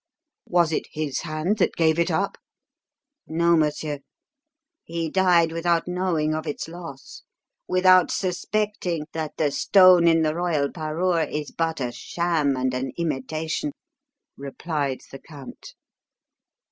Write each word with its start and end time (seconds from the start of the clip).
"Was 0.47 0.71
it 0.71 0.87
his 0.91 1.19
hand 1.19 1.59
that 1.59 1.75
gave 1.75 1.99
it 1.99 2.09
up?" 2.09 2.39
"No, 3.27 3.55
monsieur. 3.55 3.99
He 4.83 5.11
died 5.11 5.51
without 5.51 5.87
knowing 5.87 6.33
of 6.33 6.47
its 6.47 6.67
loss, 6.67 7.21
without 7.67 8.09
suspecting 8.09 9.05
that 9.13 9.37
the 9.37 9.51
stone 9.51 10.07
in 10.07 10.23
the 10.23 10.33
royal 10.33 10.71
parure 10.71 11.21
is 11.25 11.51
but 11.51 11.79
a 11.79 11.91
sham 11.91 12.57
and 12.57 12.73
an 12.73 12.93
imitation," 12.97 13.73
replied 14.35 15.01
the 15.11 15.19
count. 15.19 15.75